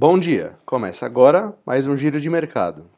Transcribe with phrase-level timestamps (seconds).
[0.00, 0.56] Bom dia!
[0.64, 2.88] Começa agora mais um giro de mercado.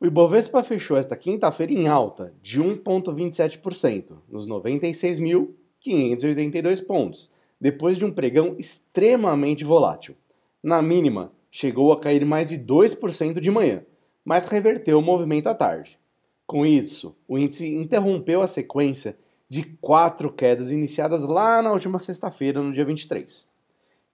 [0.00, 7.30] O Ibovespa fechou esta quinta-feira em alta de 1,27%, nos 96.582 pontos,
[7.60, 10.16] depois de um pregão extremamente volátil.
[10.60, 13.84] Na mínima, chegou a cair mais de 2% de manhã,
[14.24, 15.96] mas reverteu o movimento à tarde.
[16.48, 19.16] Com isso, o índice interrompeu a sequência
[19.48, 23.48] de quatro quedas iniciadas lá na última sexta-feira, no dia 23.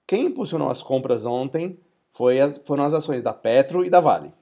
[0.06, 1.79] Quem impulsionou as compras ontem
[2.45, 4.34] as, foram as ações da Petro e da Vale.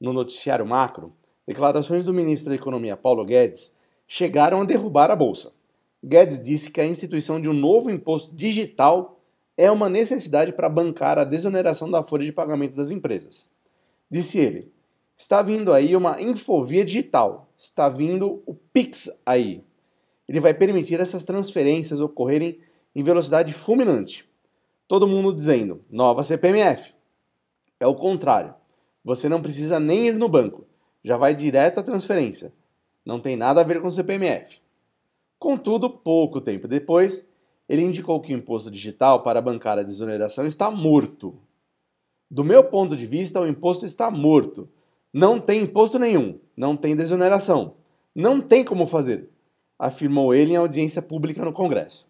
[0.00, 1.12] No noticiário macro,
[1.44, 5.52] declarações do ministro da Economia Paulo Guedes chegaram a derrubar a bolsa.
[6.00, 9.18] Guedes disse que a instituição de um novo imposto digital
[9.62, 13.48] é uma necessidade para bancar a desoneração da folha de pagamento das empresas.
[14.10, 14.72] Disse ele:
[15.16, 19.62] está vindo aí uma infovia digital, está vindo o Pix aí.
[20.28, 22.58] Ele vai permitir essas transferências ocorrerem
[22.92, 24.28] em velocidade fulminante.
[24.88, 26.92] Todo mundo dizendo: nova CPMF.
[27.78, 28.52] É o contrário.
[29.04, 30.66] Você não precisa nem ir no banco,
[31.04, 32.52] já vai direto à transferência.
[33.06, 34.60] Não tem nada a ver com CPMF.
[35.38, 37.28] Contudo, pouco tempo depois,
[37.72, 41.38] ele indicou que o imposto digital para bancar a desoneração está morto.
[42.30, 44.68] Do meu ponto de vista, o imposto está morto.
[45.10, 47.76] Não tem imposto nenhum, não tem desoneração.
[48.14, 49.30] Não tem como fazer,
[49.78, 52.06] afirmou ele em audiência pública no Congresso.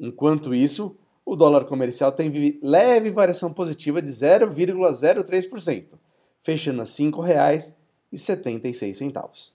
[0.00, 5.84] Enquanto isso, o dólar comercial tem leve variação positiva de 0,03%,
[6.42, 9.52] fechando a R$ 5,76.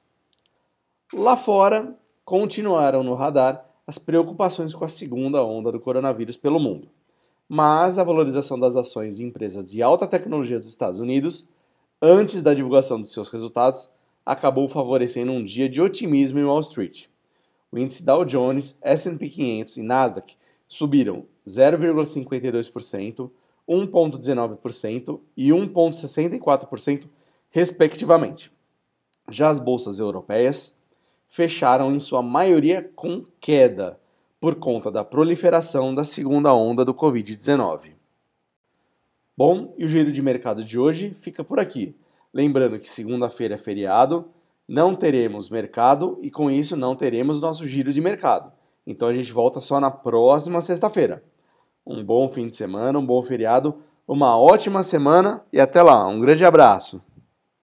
[1.13, 6.87] Lá fora, continuaram no radar as preocupações com a segunda onda do coronavírus pelo mundo.
[7.47, 11.49] Mas a valorização das ações de empresas de alta tecnologia dos Estados Unidos,
[11.99, 13.89] antes da divulgação dos seus resultados,
[14.23, 17.07] acabou favorecendo um dia de otimismo em Wall Street.
[17.71, 20.35] O índice Dow Jones, S&P 500 e Nasdaq
[20.67, 23.31] subiram 0,52%,
[23.67, 27.07] 1,19% e 1,64%,
[27.49, 28.51] respectivamente.
[29.27, 30.78] Já as bolsas europeias
[31.29, 33.99] fecharam em sua maioria com queda,
[34.41, 37.93] por conta da proliferação da segunda onda do Covid-19.
[39.37, 41.95] Bom, e o giro de mercado de hoje fica por aqui.
[42.33, 44.25] Lembrando que segunda-feira é feriado,
[44.67, 48.51] não teremos mercado e com isso não teremos nosso giro de mercado.
[48.85, 51.23] Então a gente volta só na próxima sexta-feira.
[51.85, 56.07] Um bom fim de semana, um bom feriado, uma ótima semana e até lá.
[56.07, 57.01] Um grande abraço.